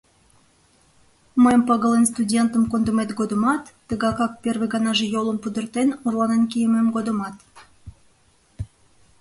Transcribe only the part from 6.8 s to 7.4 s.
годымат.